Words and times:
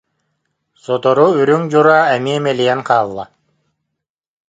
Сотору 0.83 1.25
үрүҥ 1.39 1.61
дьураа 1.71 2.03
эмиэ 2.15 2.37
мэлийэн 2.43 2.81
хаалла 2.87 3.25